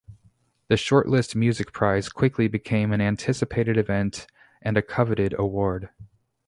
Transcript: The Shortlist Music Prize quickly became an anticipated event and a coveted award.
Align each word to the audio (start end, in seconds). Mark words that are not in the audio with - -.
The 0.67 0.77
Shortlist 0.77 1.35
Music 1.35 1.71
Prize 1.73 2.09
quickly 2.09 2.47
became 2.47 2.91
an 2.91 3.01
anticipated 3.01 3.77
event 3.77 4.25
and 4.59 4.75
a 4.75 4.81
coveted 4.81 5.35
award. 5.37 5.91